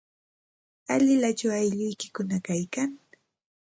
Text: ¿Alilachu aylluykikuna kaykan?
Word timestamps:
¿Alilachu 0.93 1.47
aylluykikuna 1.57 2.37
kaykan? 2.45 2.89